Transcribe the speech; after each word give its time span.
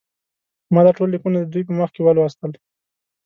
ما 0.73 0.81
دا 0.85 0.91
ټول 0.97 1.09
لیکونه 1.11 1.37
د 1.39 1.45
دوی 1.53 1.63
په 1.67 1.73
مخ 1.79 1.89
کې 1.93 2.01
ولوستل. 2.03 2.51